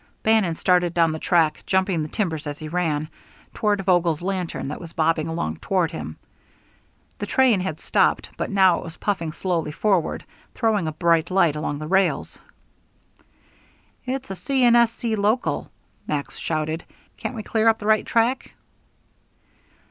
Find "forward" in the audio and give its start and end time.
9.71-10.25